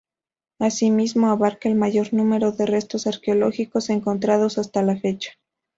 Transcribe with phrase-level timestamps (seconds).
[0.57, 5.33] Asimismo, abarca el mayor número de restos arqueológicos encontrados hasta la fecha.